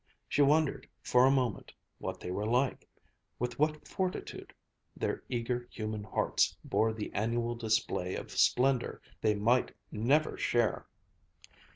[0.27, 2.89] She wondered, for a moment, what they were like,
[3.37, 4.51] with what fortitude
[4.97, 10.87] their eager human hearts bore the annual display of splendor they might never share.